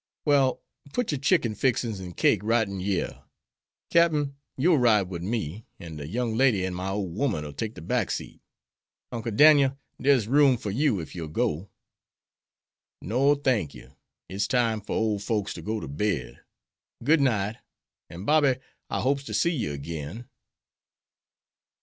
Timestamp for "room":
10.27-10.57